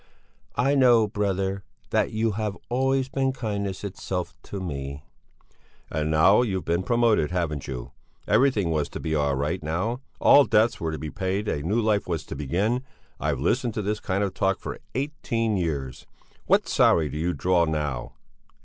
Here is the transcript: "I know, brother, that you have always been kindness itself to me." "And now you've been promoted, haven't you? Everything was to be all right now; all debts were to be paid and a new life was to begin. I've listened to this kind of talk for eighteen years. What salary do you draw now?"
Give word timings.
"I 0.55 0.73
know, 0.73 1.05
brother, 1.05 1.63
that 1.91 2.09
you 2.11 2.31
have 2.31 2.57
always 2.69 3.07
been 3.07 3.33
kindness 3.33 3.83
itself 3.83 4.33
to 4.45 4.59
me." 4.59 5.03
"And 5.91 6.09
now 6.09 6.41
you've 6.41 6.65
been 6.65 6.81
promoted, 6.81 7.29
haven't 7.29 7.67
you? 7.67 7.91
Everything 8.27 8.71
was 8.71 8.89
to 8.89 8.99
be 8.99 9.13
all 9.13 9.35
right 9.35 9.61
now; 9.61 10.01
all 10.19 10.45
debts 10.45 10.81
were 10.81 10.91
to 10.91 10.97
be 10.97 11.11
paid 11.11 11.47
and 11.47 11.63
a 11.63 11.67
new 11.67 11.79
life 11.79 12.07
was 12.07 12.23
to 12.25 12.35
begin. 12.35 12.81
I've 13.19 13.39
listened 13.39 13.75
to 13.75 13.83
this 13.83 13.99
kind 13.99 14.23
of 14.23 14.33
talk 14.33 14.59
for 14.59 14.79
eighteen 14.95 15.55
years. 15.55 16.07
What 16.47 16.67
salary 16.67 17.09
do 17.09 17.17
you 17.19 17.33
draw 17.33 17.65
now?" 17.65 18.13